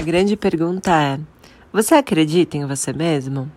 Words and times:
A 0.00 0.02
grande 0.02 0.34
pergunta 0.34 0.90
é: 0.90 1.20
você 1.70 1.94
acredita 1.94 2.56
em 2.56 2.64
você 2.64 2.90
mesmo? 2.90 3.52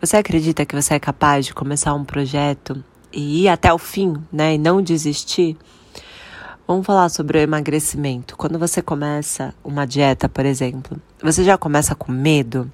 Você 0.00 0.16
acredita 0.16 0.64
que 0.64 0.74
você 0.74 0.94
é 0.94 0.98
capaz 0.98 1.44
de 1.44 1.52
começar 1.52 1.92
um 1.92 2.02
projeto 2.02 2.82
e 3.12 3.42
ir 3.42 3.48
até 3.48 3.70
o 3.70 3.76
fim, 3.76 4.16
né, 4.32 4.54
e 4.54 4.58
não 4.58 4.80
desistir? 4.80 5.54
Vamos 6.66 6.86
falar 6.86 7.10
sobre 7.10 7.36
o 7.36 7.42
emagrecimento. 7.42 8.38
Quando 8.38 8.58
você 8.58 8.80
começa 8.80 9.54
uma 9.62 9.86
dieta, 9.86 10.30
por 10.30 10.46
exemplo, 10.46 10.98
você 11.22 11.44
já 11.44 11.58
começa 11.58 11.94
com 11.94 12.10
medo? 12.10 12.72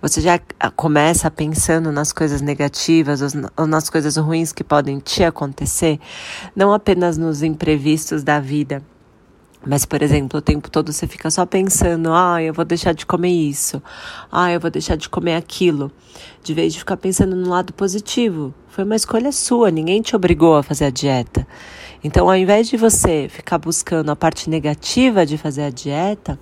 Você 0.00 0.20
já 0.20 0.38
começa 0.76 1.28
pensando 1.32 1.90
nas 1.90 2.12
coisas 2.12 2.40
negativas 2.40 3.20
ou 3.56 3.66
nas 3.66 3.90
coisas 3.90 4.16
ruins 4.16 4.52
que 4.52 4.62
podem 4.62 5.00
te 5.00 5.24
acontecer, 5.24 5.98
não 6.54 6.72
apenas 6.72 7.18
nos 7.18 7.42
imprevistos 7.42 8.22
da 8.22 8.38
vida, 8.38 8.80
mas, 9.66 9.86
por 9.86 10.02
exemplo, 10.02 10.38
o 10.38 10.42
tempo 10.42 10.70
todo 10.70 10.92
você 10.92 11.06
fica 11.06 11.30
só 11.30 11.46
pensando: 11.46 12.12
ah, 12.12 12.42
eu 12.42 12.52
vou 12.52 12.64
deixar 12.64 12.92
de 12.92 13.06
comer 13.06 13.30
isso, 13.30 13.82
ah, 14.30 14.52
eu 14.52 14.60
vou 14.60 14.70
deixar 14.70 14.96
de 14.96 15.08
comer 15.08 15.36
aquilo, 15.36 15.90
de 16.42 16.52
vez 16.52 16.72
de 16.72 16.78
ficar 16.78 16.96
pensando 16.96 17.34
no 17.34 17.48
lado 17.48 17.72
positivo. 17.72 18.54
Foi 18.68 18.84
uma 18.84 18.96
escolha 18.96 19.32
sua, 19.32 19.70
ninguém 19.70 20.02
te 20.02 20.14
obrigou 20.14 20.56
a 20.56 20.62
fazer 20.62 20.86
a 20.86 20.90
dieta. 20.90 21.46
Então, 22.02 22.28
ao 22.28 22.36
invés 22.36 22.68
de 22.68 22.76
você 22.76 23.28
ficar 23.30 23.56
buscando 23.56 24.10
a 24.10 24.16
parte 24.16 24.50
negativa 24.50 25.24
de 25.24 25.38
fazer 25.38 25.62
a 25.62 25.70
dieta, 25.70 26.38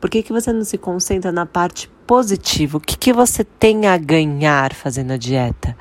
por 0.00 0.08
que, 0.08 0.22
que 0.22 0.32
você 0.32 0.52
não 0.52 0.64
se 0.64 0.78
concentra 0.78 1.32
na 1.32 1.46
parte 1.46 1.90
positiva? 2.06 2.76
O 2.76 2.80
que, 2.80 2.96
que 2.96 3.12
você 3.12 3.42
tem 3.42 3.86
a 3.86 3.96
ganhar 3.96 4.72
fazendo 4.74 5.12
a 5.12 5.16
dieta? 5.16 5.76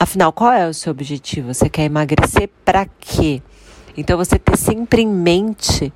Afinal, 0.00 0.32
qual 0.32 0.52
é 0.52 0.68
o 0.68 0.74
seu 0.74 0.90
objetivo? 0.90 1.54
Você 1.54 1.68
quer 1.68 1.84
emagrecer 1.84 2.50
para 2.64 2.86
quê? 2.86 3.40
Então, 3.96 4.16
você 4.16 4.38
ter 4.38 4.56
sempre 4.56 5.02
em 5.02 5.08
mente 5.08 5.92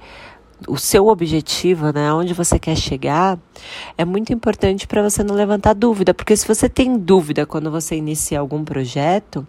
o 0.66 0.76
seu 0.76 1.06
objetivo, 1.06 1.92
né, 1.92 2.12
onde 2.12 2.34
você 2.34 2.58
quer 2.58 2.76
chegar, 2.76 3.38
é 3.96 4.04
muito 4.04 4.32
importante 4.32 4.86
para 4.86 5.02
você 5.02 5.22
não 5.22 5.34
levantar 5.34 5.74
dúvida, 5.74 6.12
porque 6.12 6.36
se 6.36 6.46
você 6.48 6.68
tem 6.68 6.98
dúvida 6.98 7.46
quando 7.46 7.70
você 7.70 7.94
inicia 7.94 8.40
algum 8.40 8.64
projeto, 8.64 9.46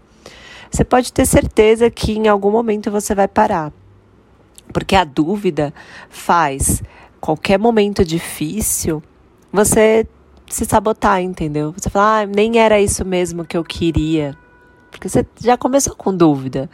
você 0.70 0.84
pode 0.84 1.12
ter 1.12 1.26
certeza 1.26 1.90
que 1.90 2.12
em 2.12 2.28
algum 2.28 2.52
momento 2.52 2.92
você 2.92 3.16
vai 3.16 3.28
parar. 3.28 3.72
Porque 4.72 4.96
a 4.96 5.04
dúvida 5.04 5.74
faz 6.10 6.84
qualquer 7.20 7.58
momento 7.58 8.06
difícil 8.06 9.02
você 9.52 10.08
se 10.48 10.66
sabotar, 10.66 11.22
entendeu? 11.22 11.74
Você 11.76 11.90
fala, 11.90 12.22
ah, 12.22 12.26
nem 12.26 12.60
era 12.60 12.80
isso 12.80 13.04
mesmo 13.04 13.46
que 13.46 13.58
eu 13.58 13.64
queria. 13.64 14.38
Porque 14.92 15.10
você 15.10 15.26
já 15.40 15.58
começou 15.58 15.96
com 15.96 16.16
dúvida. 16.16 16.70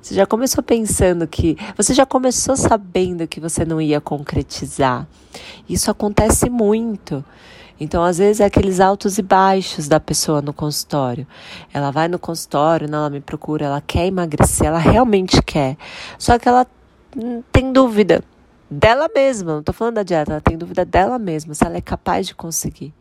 Você 0.00 0.14
já 0.14 0.26
começou 0.26 0.62
pensando 0.62 1.26
que. 1.26 1.56
Você 1.76 1.92
já 1.92 2.06
começou 2.06 2.56
sabendo 2.56 3.26
que 3.26 3.40
você 3.40 3.64
não 3.64 3.80
ia 3.80 4.00
concretizar. 4.00 5.06
Isso 5.68 5.90
acontece 5.90 6.48
muito. 6.48 7.24
Então, 7.78 8.04
às 8.04 8.18
vezes, 8.18 8.40
é 8.40 8.44
aqueles 8.44 8.78
altos 8.78 9.16
e 9.16 9.22
baixos 9.22 9.88
da 9.88 9.98
pessoa 9.98 10.42
no 10.42 10.52
consultório. 10.52 11.26
Ela 11.72 11.90
vai 11.90 12.08
no 12.08 12.18
consultório, 12.18 12.86
ela 12.86 13.08
me 13.08 13.20
procura, 13.20 13.66
ela 13.66 13.80
quer 13.80 14.06
emagrecer, 14.06 14.66
ela 14.66 14.78
realmente 14.78 15.40
quer. 15.42 15.78
Só 16.18 16.38
que 16.38 16.46
ela 16.46 16.66
tem 17.50 17.72
dúvida 17.72 18.22
dela 18.70 19.08
mesma. 19.14 19.52
Não 19.52 19.60
estou 19.60 19.74
falando 19.74 19.94
da 19.94 20.02
dieta, 20.02 20.32
ela 20.32 20.40
tem 20.40 20.58
dúvida 20.58 20.84
dela 20.84 21.18
mesma, 21.18 21.54
se 21.54 21.64
ela 21.64 21.76
é 21.76 21.80
capaz 21.80 22.26
de 22.26 22.34
conseguir. 22.34 22.92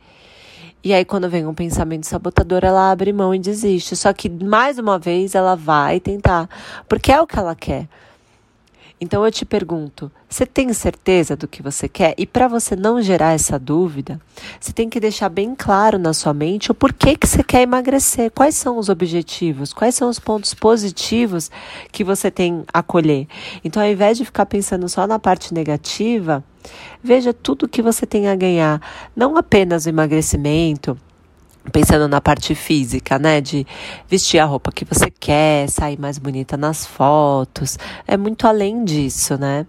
E 0.81 0.93
aí, 0.93 1.03
quando 1.03 1.29
vem 1.29 1.45
um 1.45 1.53
pensamento 1.53 2.05
sabotador, 2.05 2.63
ela 2.63 2.89
abre 2.91 3.11
mão 3.11 3.35
e 3.35 3.39
desiste. 3.39 3.95
Só 3.97 4.13
que, 4.13 4.29
mais 4.29 4.79
uma 4.79 4.97
vez, 4.97 5.35
ela 5.35 5.55
vai 5.55 5.99
tentar, 5.99 6.49
porque 6.87 7.11
é 7.11 7.21
o 7.21 7.27
que 7.27 7.37
ela 7.37 7.53
quer. 7.53 7.87
Então 9.01 9.23
eu 9.23 9.31
te 9.31 9.45
pergunto: 9.45 10.11
você 10.27 10.45
tem 10.45 10.73
certeza 10.73 11.35
do 11.35 11.47
que 11.47 11.63
você 11.63 11.87
quer? 11.87 12.13
E 12.17 12.25
para 12.25 12.47
você 12.47 12.75
não 12.75 13.01
gerar 13.01 13.33
essa 13.33 13.57
dúvida, 13.57 14.19
você 14.59 14.73
tem 14.73 14.89
que 14.89 14.99
deixar 14.99 15.29
bem 15.29 15.55
claro 15.55 15.97
na 15.97 16.13
sua 16.13 16.33
mente 16.33 16.71
o 16.71 16.75
porquê 16.75 17.15
que 17.15 17.27
você 17.27 17.43
quer 17.43 17.61
emagrecer, 17.61 18.29
quais 18.31 18.55
são 18.55 18.77
os 18.77 18.89
objetivos, 18.89 19.71
quais 19.71 19.95
são 19.95 20.09
os 20.09 20.19
pontos 20.19 20.53
positivos 20.53 21.49
que 21.91 22.03
você 22.03 22.29
tem 22.29 22.63
a 22.73 22.83
colher. 22.83 23.27
Então, 23.63 23.81
ao 23.81 23.89
invés 23.89 24.17
de 24.17 24.25
ficar 24.25 24.45
pensando 24.45 24.89
só 24.89 25.07
na 25.07 25.17
parte 25.17 25.53
negativa, 25.53 26.43
veja 27.01 27.33
tudo 27.33 27.69
que 27.69 27.81
você 27.81 28.05
tem 28.05 28.27
a 28.27 28.35
ganhar, 28.35 28.81
não 29.15 29.37
apenas 29.37 29.85
o 29.85 29.89
emagrecimento 29.89 30.97
pensando 31.69 32.07
na 32.07 32.19
parte 32.19 32.55
física, 32.55 33.19
né? 33.19 33.41
De 33.41 33.65
vestir 34.07 34.39
a 34.39 34.45
roupa 34.45 34.71
que 34.71 34.85
você 34.85 35.09
quer, 35.09 35.69
sair 35.69 35.99
mais 35.99 36.17
bonita 36.17 36.57
nas 36.57 36.85
fotos. 36.85 37.77
É 38.07 38.17
muito 38.17 38.47
além 38.47 38.83
disso, 38.83 39.37
né? 39.37 39.65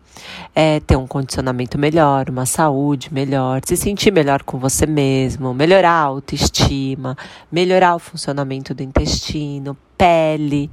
É 0.54 0.80
ter 0.80 0.96
um 0.96 1.06
condicionamento 1.06 1.78
melhor, 1.78 2.30
uma 2.30 2.46
saúde 2.46 3.12
melhor, 3.12 3.60
se 3.64 3.76
sentir 3.76 4.12
melhor 4.12 4.42
com 4.42 4.58
você 4.58 4.86
mesmo, 4.86 5.54
melhorar 5.54 5.92
a 5.92 6.02
autoestima, 6.02 7.16
melhorar 7.50 7.94
o 7.94 7.98
funcionamento 7.98 8.74
do 8.74 8.82
intestino, 8.82 9.76
pele 9.96 10.70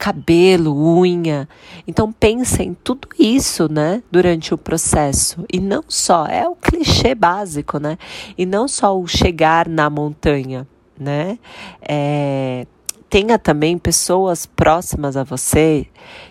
cabelo, 0.00 0.74
unha. 0.74 1.46
Então 1.86 2.10
pensa 2.10 2.62
em 2.62 2.72
tudo 2.72 3.06
isso, 3.18 3.70
né, 3.70 4.02
durante 4.10 4.54
o 4.54 4.58
processo. 4.58 5.44
E 5.52 5.60
não 5.60 5.84
só, 5.86 6.24
é 6.26 6.48
o 6.48 6.56
clichê 6.56 7.14
básico, 7.14 7.78
né? 7.78 7.98
E 8.36 8.46
não 8.46 8.66
só 8.66 8.98
o 8.98 9.06
chegar 9.06 9.68
na 9.68 9.90
montanha, 9.90 10.66
né? 10.98 11.38
É, 11.82 12.66
tenha 13.10 13.38
também 13.38 13.76
pessoas 13.76 14.46
próximas 14.46 15.18
a 15.18 15.22
você 15.22 15.86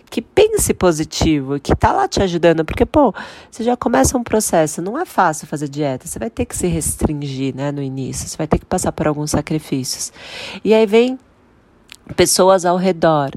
que 0.09 0.19
pense 0.19 0.73
positivo, 0.73 1.59
que 1.59 1.75
tá 1.75 1.91
lá 1.91 2.07
te 2.07 2.23
ajudando, 2.23 2.65
porque 2.65 2.87
pô, 2.87 3.13
você 3.51 3.63
já 3.63 3.77
começa 3.77 4.17
um 4.17 4.23
processo, 4.23 4.81
não 4.81 4.97
é 4.97 5.05
fácil 5.05 5.45
fazer 5.45 5.69
dieta, 5.69 6.07
você 6.07 6.17
vai 6.17 6.31
ter 6.31 6.45
que 6.45 6.57
se 6.57 6.65
restringir, 6.65 7.55
né, 7.55 7.71
no 7.71 7.83
início, 7.83 8.27
você 8.27 8.35
vai 8.35 8.47
ter 8.47 8.57
que 8.57 8.65
passar 8.65 8.91
por 8.91 9.05
alguns 9.05 9.29
sacrifícios. 9.29 10.11
E 10.63 10.73
aí 10.73 10.87
vem 10.87 11.19
pessoas 12.15 12.65
ao 12.65 12.77
redor 12.77 13.29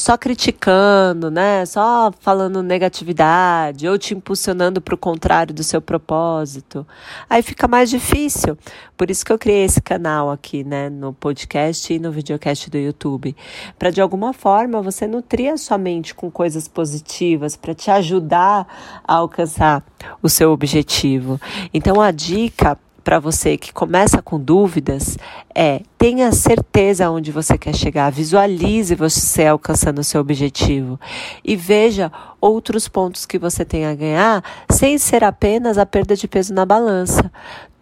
só 0.00 0.16
criticando, 0.16 1.30
né? 1.30 1.64
Só 1.66 2.10
falando 2.20 2.62
negatividade 2.62 3.86
ou 3.86 3.98
te 3.98 4.14
impulsionando 4.14 4.80
para 4.80 4.94
o 4.94 4.98
contrário 4.98 5.54
do 5.54 5.62
seu 5.62 5.80
propósito. 5.80 6.86
Aí 7.28 7.42
fica 7.42 7.68
mais 7.68 7.90
difícil. 7.90 8.56
Por 8.96 9.10
isso 9.10 9.24
que 9.24 9.32
eu 9.32 9.38
criei 9.38 9.64
esse 9.64 9.80
canal 9.80 10.30
aqui, 10.30 10.64
né, 10.64 10.88
no 10.90 11.12
podcast 11.12 11.92
e 11.92 11.98
no 11.98 12.10
videocast 12.10 12.68
do 12.68 12.78
YouTube, 12.78 13.36
para 13.78 13.90
de 13.90 14.00
alguma 14.00 14.32
forma 14.32 14.82
você 14.82 15.06
nutrir 15.06 15.52
a 15.52 15.56
sua 15.56 15.78
mente 15.78 16.14
com 16.14 16.30
coisas 16.30 16.66
positivas 16.66 17.56
para 17.56 17.74
te 17.74 17.90
ajudar 17.90 18.66
a 19.06 19.14
alcançar 19.14 19.84
o 20.22 20.28
seu 20.28 20.50
objetivo. 20.50 21.40
Então 21.72 22.00
a 22.00 22.10
dica 22.10 22.78
para 23.10 23.18
você 23.18 23.56
que 23.56 23.72
começa 23.72 24.22
com 24.22 24.38
dúvidas 24.38 25.18
é 25.52 25.80
tenha 25.98 26.30
certeza 26.30 27.10
onde 27.10 27.32
você 27.32 27.58
quer 27.58 27.74
chegar, 27.74 28.08
visualize 28.08 28.94
você 28.94 29.46
alcançando 29.46 29.98
o 29.98 30.04
seu 30.04 30.20
objetivo 30.20 30.96
e 31.44 31.56
veja 31.56 32.12
outros 32.40 32.86
pontos 32.86 33.26
que 33.26 33.36
você 33.36 33.64
tem 33.64 33.84
a 33.84 33.96
ganhar 33.96 34.44
sem 34.70 34.96
ser 34.96 35.24
apenas 35.24 35.76
a 35.76 35.84
perda 35.84 36.14
de 36.14 36.28
peso 36.28 36.54
na 36.54 36.64
balança. 36.64 37.32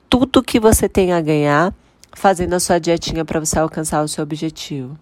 Tudo 0.09 0.43
que 0.43 0.59
você 0.59 0.89
tem 0.89 1.12
a 1.12 1.21
ganhar 1.21 1.75
fazendo 2.15 2.55
a 2.55 2.60
sua 2.60 2.78
dietinha 2.78 3.22
para 3.22 3.39
você 3.39 3.59
alcançar 3.59 4.03
o 4.03 4.09
seu 4.09 4.22
objetivo. 4.22 4.97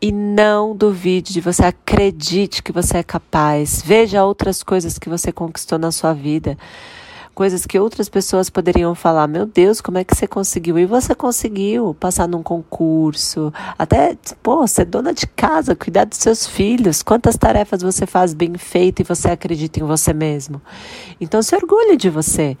E 0.00 0.10
não 0.10 0.74
duvide 0.74 1.30
de 1.30 1.42
você, 1.42 1.66
acredite 1.66 2.62
que 2.62 2.72
você 2.72 2.96
é 2.96 3.02
capaz. 3.02 3.82
Veja 3.84 4.24
outras 4.24 4.62
coisas 4.62 4.98
que 4.98 5.10
você 5.10 5.30
conquistou 5.30 5.78
na 5.78 5.92
sua 5.92 6.14
vida 6.14 6.56
coisas 7.38 7.64
que 7.64 7.78
outras 7.78 8.08
pessoas 8.08 8.50
poderiam 8.50 8.96
falar: 8.96 9.28
Meu 9.28 9.46
Deus, 9.46 9.80
como 9.80 9.96
é 9.96 10.02
que 10.02 10.12
você 10.12 10.26
conseguiu? 10.26 10.76
E 10.76 10.84
você 10.84 11.14
conseguiu 11.14 11.94
passar 11.94 12.26
num 12.26 12.42
concurso, 12.42 13.52
até, 13.78 14.18
pô, 14.42 14.66
ser 14.66 14.86
dona 14.86 15.14
de 15.14 15.24
casa, 15.24 15.76
cuidar 15.76 16.04
dos 16.04 16.18
seus 16.18 16.48
filhos. 16.48 17.00
Quantas 17.00 17.36
tarefas 17.36 17.80
você 17.80 18.08
faz 18.08 18.34
bem 18.34 18.58
feito 18.58 19.02
e 19.02 19.04
você 19.04 19.28
acredita 19.28 19.78
em 19.78 19.84
você 19.84 20.12
mesmo? 20.12 20.60
Então, 21.20 21.40
se 21.40 21.54
orgulhe 21.54 21.96
de 21.96 22.10
você 22.10 22.58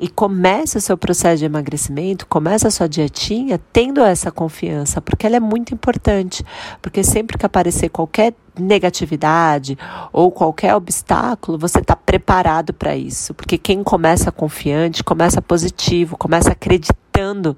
e 0.00 0.08
comece 0.08 0.76
o 0.76 0.80
seu 0.80 0.98
processo 0.98 1.38
de 1.38 1.44
emagrecimento, 1.44 2.26
comece 2.26 2.66
a 2.66 2.70
sua 2.72 2.88
dietinha 2.88 3.60
tendo 3.72 4.00
essa 4.00 4.32
confiança, 4.32 5.00
porque 5.00 5.24
ela 5.24 5.36
é 5.36 5.40
muito 5.40 5.72
importante. 5.72 6.44
Porque 6.82 7.04
sempre 7.04 7.38
que 7.38 7.46
aparecer 7.46 7.90
qualquer 7.90 8.34
negatividade 8.58 9.78
ou 10.12 10.30
qualquer 10.30 10.74
obstáculo, 10.74 11.58
você 11.58 11.78
está 11.78 11.94
preparado 11.94 12.72
para 12.72 12.96
isso. 12.96 13.34
Porque 13.34 13.56
quem 13.58 13.82
começa 13.82 14.32
confiante, 14.32 15.04
começa 15.04 15.40
positivo, 15.40 16.16
começa 16.16 16.52
acreditando. 16.52 17.56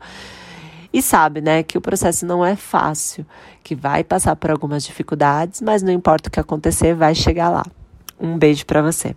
E 0.93 1.01
sabe, 1.01 1.41
né, 1.41 1.63
que 1.63 1.79
o 1.79 1.81
processo 1.81 2.27
não 2.27 2.45
é 2.45 2.55
fácil, 2.55 3.25
que 3.65 3.75
vai 3.75 4.05
passar 4.05 4.37
por 4.37 4.51
algumas 4.51 4.85
dificuldades, 4.85 5.63
mas 5.63 5.83
não 5.83 5.91
importa 5.91 6.29
o 6.29 6.33
que 6.33 6.39
acontecer, 6.39 6.95
vai 6.95 7.15
chegar 7.15 7.49
lá. 7.49 7.65
Um 8.21 8.37
beijo 8.37 8.67
para 8.67 8.83
você. 8.83 9.17